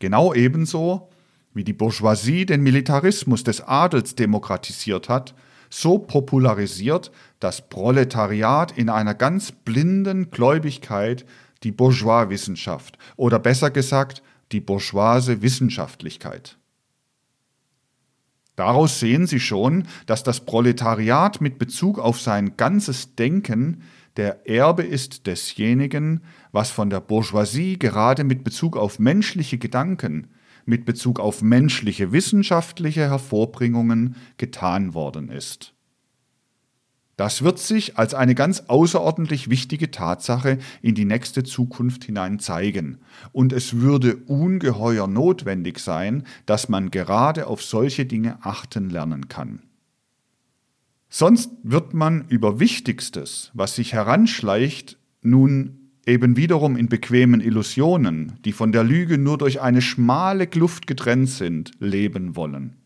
[0.00, 1.08] Genau ebenso
[1.52, 5.36] wie die Bourgeoisie den Militarismus des Adels demokratisiert hat,
[5.70, 11.24] so popularisiert das Proletariat in einer ganz blinden Gläubigkeit
[11.62, 16.58] die Bourgeoiswissenschaft oder besser gesagt die bourgeoise Wissenschaftlichkeit.
[18.56, 23.82] Daraus sehen Sie schon, dass das Proletariat mit Bezug auf sein ganzes Denken
[24.16, 26.20] der Erbe ist desjenigen,
[26.52, 30.28] was von der Bourgeoisie gerade mit Bezug auf menschliche Gedanken,
[30.66, 35.73] mit Bezug auf menschliche wissenschaftliche Hervorbringungen getan worden ist.
[37.16, 42.98] Das wird sich als eine ganz außerordentlich wichtige Tatsache in die nächste Zukunft hinein zeigen.
[43.32, 49.62] Und es würde ungeheuer notwendig sein, dass man gerade auf solche Dinge achten lernen kann.
[51.08, 58.52] Sonst wird man über Wichtigstes, was sich heranschleicht, nun eben wiederum in bequemen Illusionen, die
[58.52, 62.76] von der Lüge nur durch eine schmale Kluft getrennt sind, leben wollen.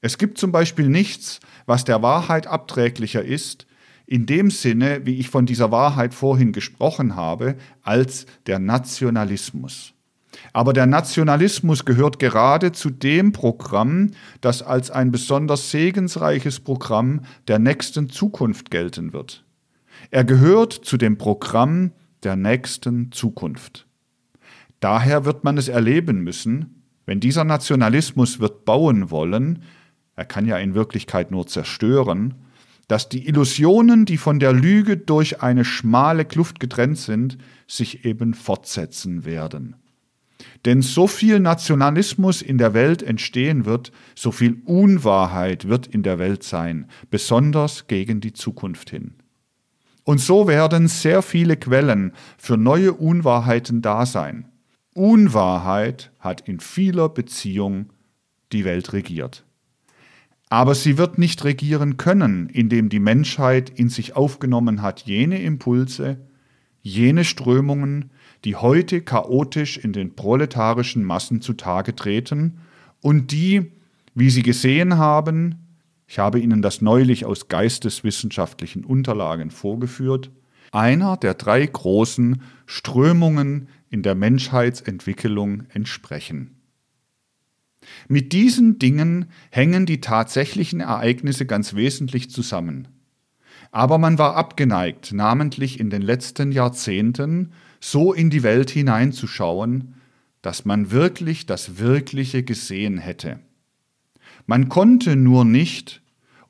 [0.00, 3.66] Es gibt zum Beispiel nichts, was der Wahrheit abträglicher ist,
[4.06, 9.92] in dem Sinne, wie ich von dieser Wahrheit vorhin gesprochen habe, als der Nationalismus.
[10.52, 17.58] Aber der Nationalismus gehört gerade zu dem Programm, das als ein besonders segensreiches Programm der
[17.58, 19.44] nächsten Zukunft gelten wird.
[20.10, 23.86] Er gehört zu dem Programm der nächsten Zukunft.
[24.80, 29.62] Daher wird man es erleben müssen, wenn dieser Nationalismus wird bauen wollen,
[30.20, 32.34] er kann ja in Wirklichkeit nur zerstören,
[32.88, 38.34] dass die Illusionen, die von der Lüge durch eine schmale Kluft getrennt sind, sich eben
[38.34, 39.76] fortsetzen werden.
[40.66, 46.18] Denn so viel Nationalismus in der Welt entstehen wird, so viel Unwahrheit wird in der
[46.18, 49.14] Welt sein, besonders gegen die Zukunft hin.
[50.04, 54.48] Und so werden sehr viele Quellen für neue Unwahrheiten da sein.
[54.92, 57.90] Unwahrheit hat in vieler Beziehung
[58.52, 59.46] die Welt regiert.
[60.50, 66.18] Aber sie wird nicht regieren können, indem die Menschheit in sich aufgenommen hat jene Impulse,
[66.82, 68.10] jene Strömungen,
[68.44, 72.58] die heute chaotisch in den proletarischen Massen zutage treten
[73.00, 73.70] und die,
[74.14, 75.54] wie Sie gesehen haben,
[76.08, 80.32] ich habe Ihnen das neulich aus geisteswissenschaftlichen Unterlagen vorgeführt,
[80.72, 86.59] einer der drei großen Strömungen in der Menschheitsentwicklung entsprechen.
[88.08, 92.88] Mit diesen Dingen hängen die tatsächlichen Ereignisse ganz wesentlich zusammen.
[93.72, 99.94] Aber man war abgeneigt, namentlich in den letzten Jahrzehnten, so in die Welt hineinzuschauen,
[100.42, 103.40] dass man wirklich das Wirkliche gesehen hätte.
[104.46, 106.02] Man konnte nur nicht,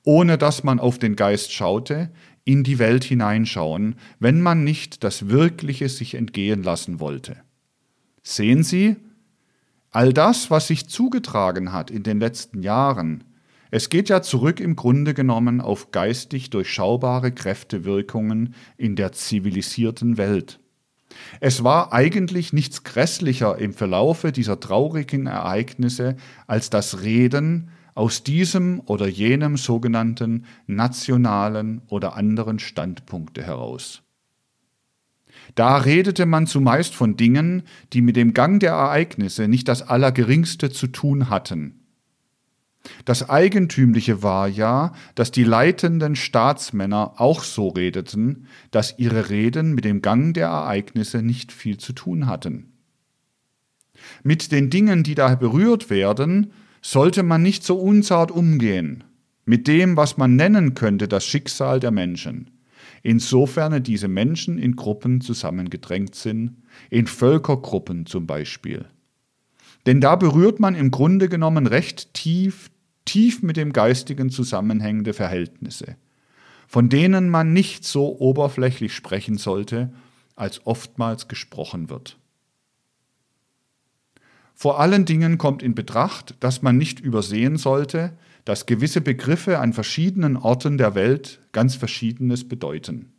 [0.05, 2.11] ohne dass man auf den Geist schaute,
[2.44, 7.37] in die Welt hineinschauen, wenn man nicht das Wirkliche sich entgehen lassen wollte.
[8.22, 8.96] Sehen Sie,
[9.90, 13.24] all das, was sich zugetragen hat in den letzten Jahren,
[13.72, 20.59] es geht ja zurück im Grunde genommen auf geistig durchschaubare Kräftewirkungen in der zivilisierten Welt.
[21.40, 28.81] Es war eigentlich nichts grässlicher im Verlaufe dieser traurigen Ereignisse als das Reden aus diesem
[28.87, 34.03] oder jenem sogenannten nationalen oder anderen Standpunkte heraus.
[35.55, 37.62] Da redete man zumeist von Dingen,
[37.93, 41.81] die mit dem Gang der Ereignisse nicht das Allergeringste zu tun hatten,
[43.05, 49.85] das Eigentümliche war ja, dass die leitenden Staatsmänner auch so redeten, dass ihre Reden mit
[49.85, 52.73] dem Gang der Ereignisse nicht viel zu tun hatten.
[54.23, 59.05] Mit den Dingen, die da berührt werden, sollte man nicht so unzart umgehen,
[59.45, 62.51] mit dem, was man nennen könnte, das Schicksal der Menschen,
[63.03, 66.57] insofern diese Menschen in Gruppen zusammengedrängt sind,
[66.91, 68.87] in Völkergruppen zum Beispiel.
[69.87, 72.71] Denn da berührt man im Grunde genommen recht tief,
[73.05, 75.97] tief mit dem Geistigen zusammenhängende Verhältnisse,
[76.69, 79.93] von denen man nicht so oberflächlich sprechen sollte,
[80.37, 82.18] als oftmals gesprochen wird.
[84.55, 88.12] Vor allen Dingen kommt in Betracht, dass man nicht übersehen sollte,
[88.45, 93.12] dass gewisse Begriffe an verschiedenen Orten der Welt ganz Verschiedenes bedeuten.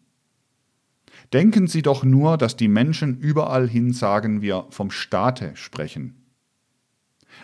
[1.33, 6.15] Denken Sie doch nur, dass die Menschen überall hin, sagen wir, vom Staate sprechen.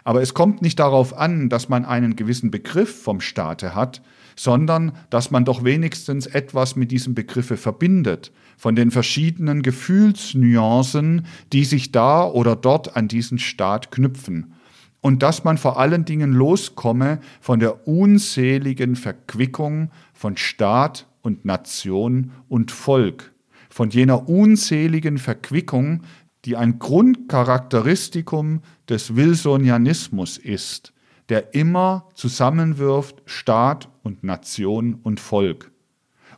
[0.04, 4.02] Aber es kommt nicht darauf an, dass man einen gewissen Begriff vom Staate hat,
[4.36, 11.66] sondern dass man doch wenigstens etwas mit diesem Begriffe verbindet, von den verschiedenen Gefühlsnuancen, die
[11.66, 14.54] sich da oder dort an diesen Staat knüpfen.
[15.02, 22.32] Und dass man vor allen Dingen loskomme von der unseligen Verquickung von Staat und Nation
[22.50, 23.34] und Volk,
[23.70, 26.02] von jener unzähligen Verquickung,
[26.46, 30.94] die ein Grundcharakteristikum des Wilsonianismus ist,
[31.30, 35.72] der immer zusammenwirft Staat und Nation und Volk.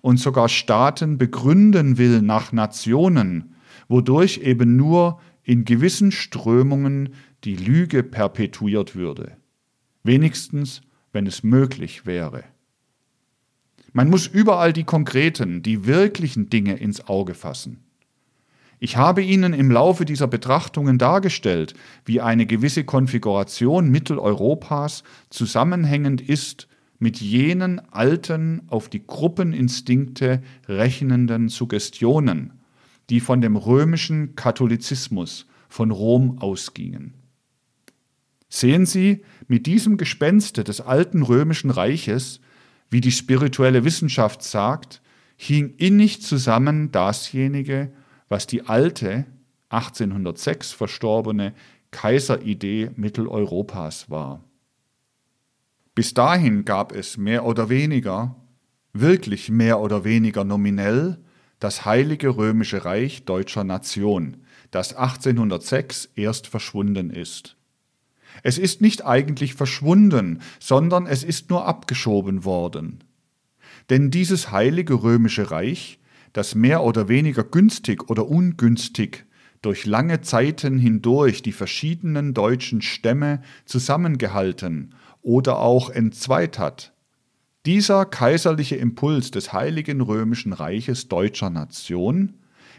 [0.01, 3.55] Und sogar Staaten begründen will nach Nationen,
[3.87, 9.37] wodurch eben nur in gewissen Strömungen die Lüge perpetuiert würde.
[10.03, 10.81] Wenigstens,
[11.11, 12.43] wenn es möglich wäre.
[13.93, 17.83] Man muss überall die konkreten, die wirklichen Dinge ins Auge fassen.
[18.81, 21.73] Ich habe Ihnen im Laufe dieser Betrachtungen dargestellt,
[22.05, 26.67] wie eine gewisse Konfiguration Mitteleuropas zusammenhängend ist
[26.97, 32.53] mit jenen alten, auf die Gruppeninstinkte rechnenden Suggestionen,
[33.09, 37.18] die von dem römischen Katholizismus von Rom ausgingen.
[38.49, 42.41] Sehen Sie, mit diesem Gespenste des alten römischen Reiches,
[42.89, 45.01] wie die spirituelle Wissenschaft sagt,
[45.37, 47.91] hing innig zusammen dasjenige,
[48.27, 49.25] was die alte,
[49.69, 51.53] 1806 verstorbene
[51.91, 54.43] Kaiseridee Mitteleuropas war.
[55.93, 58.35] Bis dahin gab es mehr oder weniger,
[58.93, 61.19] wirklich mehr oder weniger nominell,
[61.59, 64.37] das Heilige Römische Reich deutscher Nation,
[64.71, 67.58] das 1806 erst verschwunden ist.
[68.43, 73.03] Es ist nicht eigentlich verschwunden, sondern es ist nur abgeschoben worden.
[73.89, 75.99] Denn dieses Heilige Römische Reich,
[76.33, 79.25] das mehr oder weniger günstig oder ungünstig
[79.61, 86.93] durch lange Zeiten hindurch die verschiedenen deutschen Stämme zusammengehalten oder auch entzweit hat,
[87.65, 92.35] dieser kaiserliche Impuls des Heiligen Römischen Reiches deutscher Nation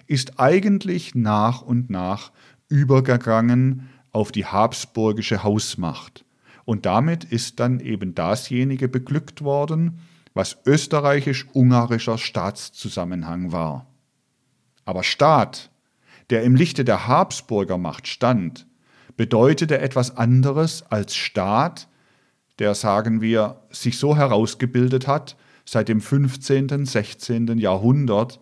[0.06, 2.32] ist eigentlich nach und nach
[2.68, 6.24] übergegangen auf die habsburgische Hausmacht.
[6.64, 10.00] Und damit ist dann eben dasjenige beglückt worden,
[10.34, 13.86] was österreichisch-ungarischer Staatszusammenhang war.
[14.84, 15.70] Aber Staat,
[16.30, 18.66] der im Lichte der Habsburger Macht stand,
[19.16, 21.88] bedeutete etwas anderes als Staat,
[22.58, 27.58] der, sagen wir, sich so herausgebildet hat seit dem 15., 16.
[27.58, 28.40] Jahrhundert,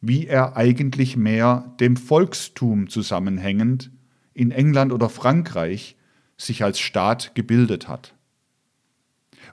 [0.00, 3.90] wie er eigentlich mehr dem Volkstum zusammenhängend
[4.36, 5.96] in England oder Frankreich
[6.36, 8.14] sich als Staat gebildet hat.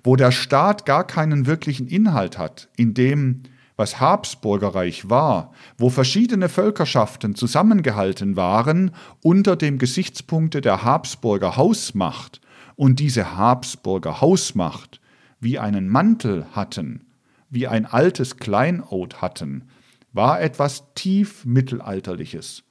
[0.03, 3.43] Wo der Staat gar keinen wirklichen Inhalt hat, in dem,
[3.77, 12.41] was Habsburgerreich war, wo verschiedene Völkerschaften zusammengehalten waren unter dem Gesichtspunkte der Habsburger Hausmacht
[12.75, 14.99] und diese Habsburger Hausmacht
[15.39, 17.05] wie einen Mantel hatten,
[17.49, 19.69] wie ein altes Kleinod hatten,
[20.11, 22.63] war etwas tief Mittelalterliches,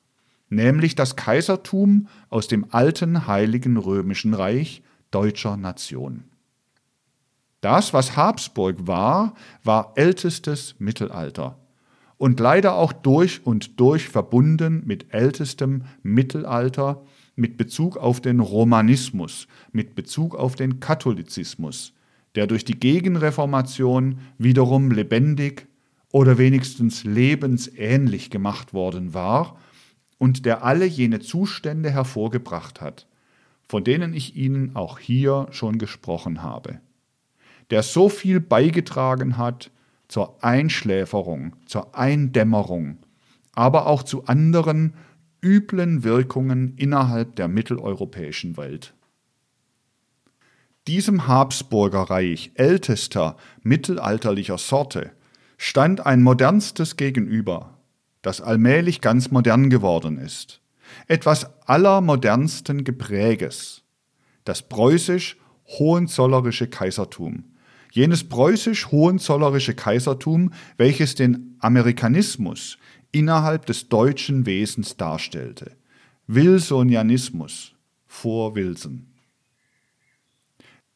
[0.53, 6.25] nämlich das Kaisertum aus dem alten heiligen römischen Reich deutscher Nation.
[7.61, 9.35] Das, was Habsburg war,
[9.65, 11.59] war ältestes Mittelalter
[12.19, 17.03] und leider auch durch und durch verbunden mit ältestem Mittelalter
[17.35, 21.95] mit Bezug auf den Romanismus, mit Bezug auf den Katholizismus,
[22.35, 25.67] der durch die Gegenreformation wiederum lebendig
[26.11, 29.57] oder wenigstens lebensähnlich gemacht worden war
[30.23, 33.09] und der alle jene Zustände hervorgebracht hat,
[33.69, 36.79] von denen ich Ihnen auch hier schon gesprochen habe,
[37.71, 39.73] der so viel beigetragen hat
[40.07, 42.99] zur Einschläferung, zur Eindämmerung,
[43.57, 44.95] aber auch zu anderen
[45.43, 48.95] üblen Wirkungen innerhalb der mitteleuropäischen Welt.
[50.87, 55.11] Diesem Habsburger Reich ältester mittelalterlicher Sorte
[55.59, 57.77] stand ein modernstes gegenüber,
[58.23, 60.61] das allmählich ganz modern geworden ist.
[61.09, 63.83] Etwas allermodernsten Gepräges.
[64.45, 67.45] Das preußisch-hohenzollerische Kaisertum.
[67.91, 72.79] Jenes preußisch-hohenzollerische Kaisertum, welches den Amerikanismus
[73.11, 75.77] innerhalb des deutschen Wesens darstellte.
[76.27, 77.75] Wilsonianismus
[78.07, 79.09] vor Wilson.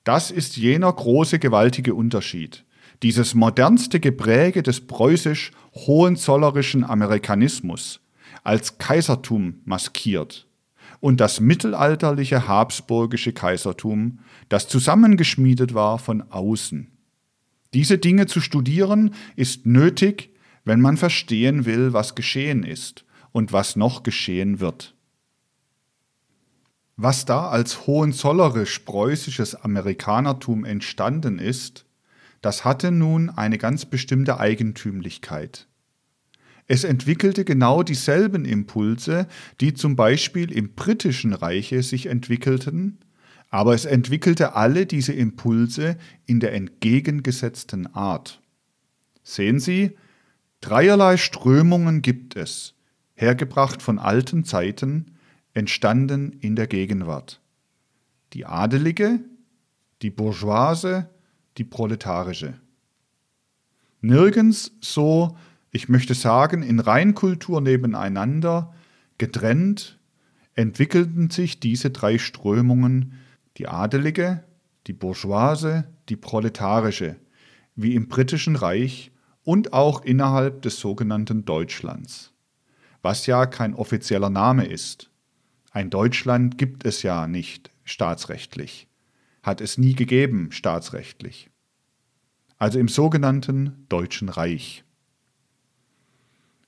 [0.05, 2.66] Das ist jener große, gewaltige Unterschied
[3.03, 8.01] dieses modernste Gepräge des preußisch-hohenzollerischen Amerikanismus
[8.43, 10.47] als Kaisertum maskiert
[11.01, 16.91] und das mittelalterliche habsburgische Kaisertum, das zusammengeschmiedet war von außen.
[17.75, 20.31] Diese Dinge zu studieren ist nötig,
[20.65, 24.95] wenn man verstehen will, was geschehen ist und was noch geschehen wird.
[26.97, 31.86] Was da als hohenzollerisch-preußisches Amerikanertum entstanden ist,
[32.43, 35.67] das hatte nun eine ganz bestimmte Eigentümlichkeit.
[36.69, 39.29] Es entwickelte genau dieselben Impulse,
[39.61, 42.99] die zum Beispiel im britischen Reiche sich entwickelten,
[43.51, 48.43] aber es entwickelte alle diese Impulse in der entgegengesetzten Art.
[49.23, 49.97] Sehen Sie,
[50.61, 52.75] dreierlei Strömungen gibt es,
[53.15, 55.17] hergebracht von alten Zeiten,
[55.55, 57.41] entstanden in der Gegenwart.
[58.33, 59.21] Die adelige,
[60.03, 61.09] die bourgeoise,
[61.59, 62.55] die proletarische.
[64.01, 65.37] Nirgends so,
[65.71, 68.75] ich möchte sagen, in Reinkultur nebeneinander,
[69.19, 69.99] getrennt,
[70.55, 73.15] entwickelten sich diese drei Strömungen,
[73.57, 74.45] die adelige,
[74.87, 77.17] die bourgeoise, die proletarische,
[77.75, 82.33] wie im britischen Reich und auch innerhalb des sogenannten Deutschlands,
[83.03, 85.11] was ja kein offizieller Name ist.
[85.71, 88.89] Ein Deutschland gibt es ja nicht staatsrechtlich,
[89.47, 91.51] hat es nie gegeben staatsrechtlich.
[92.59, 94.83] Also im sogenannten Deutschen Reich.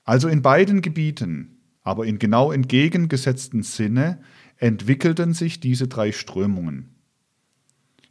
[0.05, 4.21] Also in beiden Gebieten, aber in genau entgegengesetzten Sinne,
[4.57, 6.95] entwickelten sich diese drei Strömungen.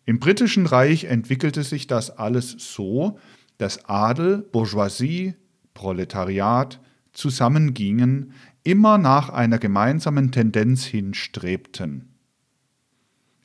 [0.04, 3.18] Im britischen Reich entwickelte sich das alles so,
[3.56, 5.34] dass Adel, Bourgeoisie,
[5.74, 6.80] Proletariat
[7.12, 8.32] zusammengingen,
[8.64, 12.17] immer nach einer gemeinsamen Tendenz hin strebten.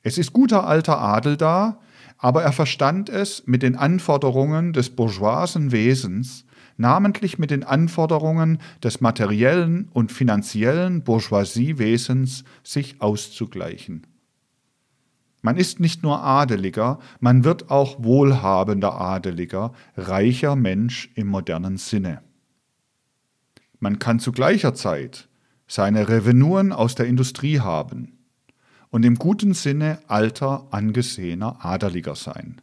[0.04, 1.80] Es ist guter alter Adel da,
[2.18, 6.44] aber er verstand es mit den Anforderungen des bourgeoisen Wesens,
[6.76, 14.06] namentlich mit den Anforderungen des materiellen und finanziellen Bourgeoisiewesens, sich auszugleichen.
[15.40, 22.20] Man ist nicht nur Adeliger, man wird auch wohlhabender Adeliger, reicher Mensch im modernen Sinne.
[23.80, 25.28] Man kann zu gleicher Zeit
[25.66, 28.14] seine Revenuen aus der Industrie haben
[28.94, 32.60] und im guten Sinne alter, angesehener Adeliger sein.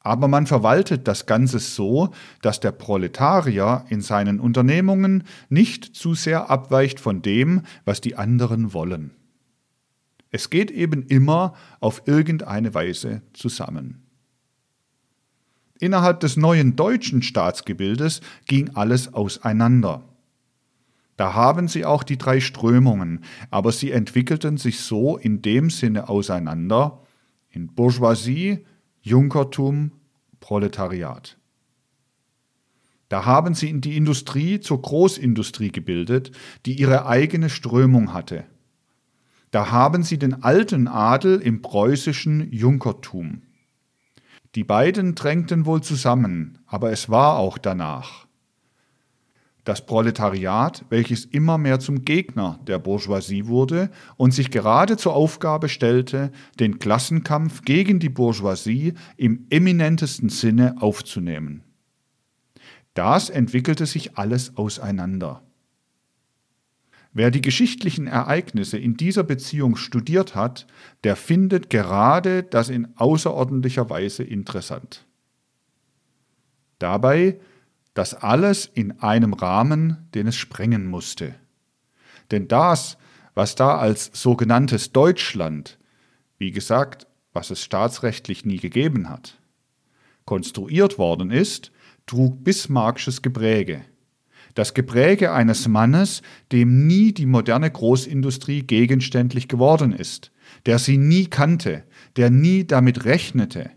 [0.00, 2.10] Aber man verwaltet das Ganze so,
[2.42, 8.72] dass der Proletarier in seinen Unternehmungen nicht zu sehr abweicht von dem, was die anderen
[8.72, 9.12] wollen.
[10.32, 14.02] Es geht eben immer auf irgendeine Weise zusammen.
[15.78, 20.02] Innerhalb des neuen deutschen Staatsgebildes ging alles auseinander.
[21.16, 26.08] Da haben sie auch die drei Strömungen, aber sie entwickelten sich so in dem Sinne
[26.08, 27.02] auseinander
[27.50, 28.66] in Bourgeoisie,
[29.00, 29.92] Junkertum,
[30.40, 31.38] Proletariat.
[33.08, 36.32] Da haben sie in die Industrie zur Großindustrie gebildet,
[36.66, 38.44] die ihre eigene Strömung hatte.
[39.52, 43.42] Da haben sie den alten Adel im preußischen Junkertum.
[44.56, 48.23] Die beiden drängten wohl zusammen, aber es war auch danach.
[49.64, 55.70] Das Proletariat, welches immer mehr zum Gegner der Bourgeoisie wurde und sich gerade zur Aufgabe
[55.70, 61.62] stellte, den Klassenkampf gegen die Bourgeoisie im eminentesten Sinne aufzunehmen.
[62.92, 65.42] Das entwickelte sich alles auseinander.
[67.14, 70.66] Wer die geschichtlichen Ereignisse in dieser Beziehung studiert hat,
[71.04, 75.06] der findet gerade das in außerordentlicher Weise interessant.
[76.80, 77.38] Dabei
[77.94, 81.34] das alles in einem Rahmen, den es sprengen musste.
[82.30, 82.98] Denn das,
[83.34, 85.78] was da als sogenanntes Deutschland,
[86.38, 89.38] wie gesagt, was es staatsrechtlich nie gegeben hat,
[90.24, 91.72] konstruiert worden ist,
[92.06, 93.84] trug Bismarcksches Gepräge
[94.54, 96.22] das Gepräge eines Mannes,
[96.52, 100.30] dem nie die moderne Großindustrie gegenständlich geworden ist,
[100.66, 101.84] der sie nie kannte,
[102.16, 103.70] der nie damit rechnete,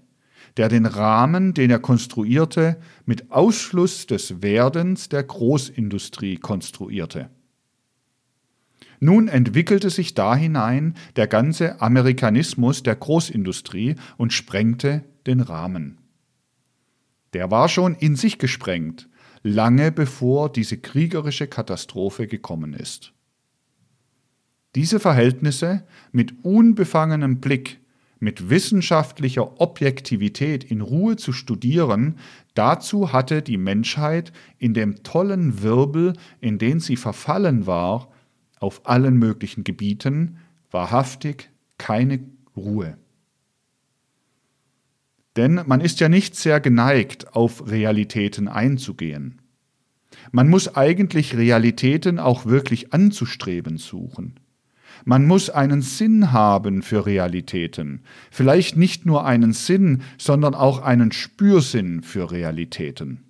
[0.57, 7.29] der den Rahmen, den er konstruierte, mit Ausschluss des Werdens der Großindustrie konstruierte.
[8.99, 15.99] Nun entwickelte sich da hinein der ganze Amerikanismus der Großindustrie und sprengte den Rahmen.
[17.33, 19.07] Der war schon in sich gesprengt,
[19.43, 23.13] lange bevor diese kriegerische Katastrophe gekommen ist.
[24.73, 27.79] Diese Verhältnisse mit unbefangenem Blick,
[28.19, 32.17] mit wissenschaftlicher Objektivität in Ruhe zu studieren,
[32.53, 38.11] dazu hatte die Menschheit in dem tollen Wirbel, in den sie verfallen war,
[38.59, 40.37] auf allen möglichen Gebieten,
[40.71, 42.19] wahrhaftig keine
[42.55, 42.97] Ruhe.
[45.35, 49.39] Denn man ist ja nicht sehr geneigt, auf Realitäten einzugehen.
[50.31, 54.39] Man muss eigentlich Realitäten auch wirklich anzustreben suchen.
[55.05, 61.11] Man muss einen Sinn haben für Realitäten, vielleicht nicht nur einen Sinn, sondern auch einen
[61.11, 63.23] Spürsinn für Realitäten.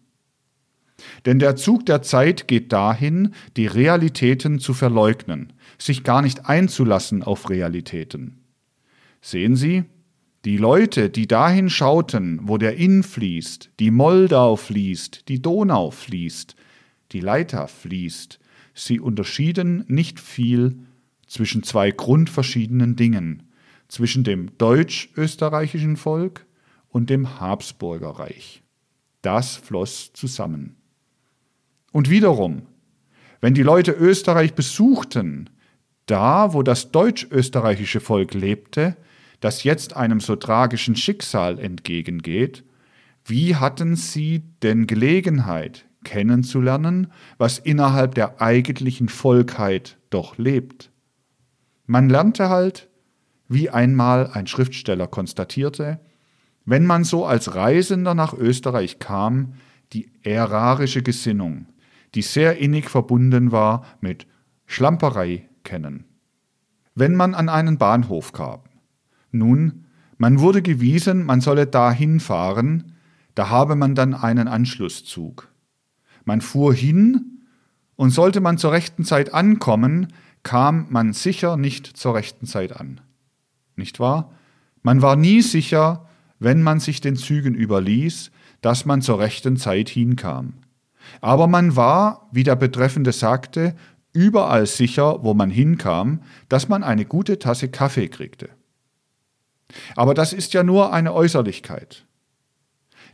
[1.25, 7.23] Denn der Zug der Zeit geht dahin, die Realitäten zu verleugnen, sich gar nicht einzulassen
[7.23, 8.39] auf Realitäten.
[9.21, 9.83] Sehen Sie,
[10.45, 16.55] die Leute, die dahin schauten, wo der Inn fließt, die Moldau fließt, die Donau fließt,
[17.11, 18.39] die Leiter fließt,
[18.73, 20.79] sie unterschieden nicht viel
[21.27, 23.43] zwischen zwei grundverschiedenen Dingen,
[23.87, 26.45] zwischen dem deutsch-österreichischen Volk
[26.89, 28.63] und dem Habsburgerreich.
[29.21, 30.75] Das floss zusammen.
[31.91, 32.63] Und wiederum,
[33.41, 35.49] wenn die Leute Österreich besuchten,
[36.05, 38.95] da, wo das deutsch-österreichische Volk lebte,
[39.39, 42.63] das jetzt einem so tragischen Schicksal entgegengeht,
[43.25, 50.91] wie hatten sie denn Gelegenheit kennenzulernen, was innerhalb der eigentlichen Volkheit doch lebt?
[51.87, 52.89] Man lernte halt,
[53.47, 55.99] wie einmal ein Schriftsteller konstatierte,
[56.65, 59.53] wenn man so als Reisender nach Österreich kam,
[59.93, 61.67] die ärarische Gesinnung,
[62.13, 64.27] die sehr innig verbunden war mit
[64.65, 66.03] Schlamperei kennen.
[66.93, 68.59] Wenn man an einen Bahnhof kam,
[69.31, 69.85] nun,
[70.17, 72.95] man wurde gewiesen, man solle dahin fahren,
[73.33, 75.49] da habe man dann einen Anschlusszug.
[76.25, 77.37] Man fuhr hin,
[77.97, 80.07] und sollte man zur rechten Zeit ankommen,
[80.47, 83.01] kam man sicher nicht zur rechten Zeit an.
[83.75, 84.31] Nicht wahr?
[84.81, 86.07] Man war nie sicher,
[86.39, 88.31] wenn man sich den Zügen überließ,
[88.61, 90.53] dass man zur rechten Zeit hinkam.
[91.19, 93.75] Aber man war, wie der Betreffende sagte,
[94.13, 98.47] überall sicher, wo man hinkam, dass man eine gute Tasse Kaffee kriegte.
[99.97, 102.06] Aber das ist ja nur eine Äußerlichkeit.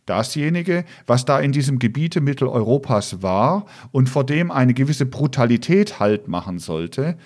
[0.06, 6.28] Dasjenige, was da in diesem Gebiete Mitteleuropas war und vor dem eine gewisse Brutalität Halt
[6.28, 7.18] machen sollte,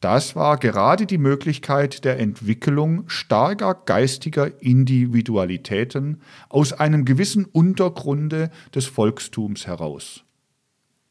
[0.00, 6.20] das war gerade die Möglichkeit der Entwicklung starker geistiger Individualitäten
[6.50, 10.23] aus einem gewissen Untergrunde des Volkstums heraus.